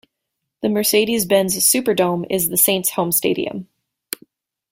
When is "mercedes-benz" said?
0.69-1.55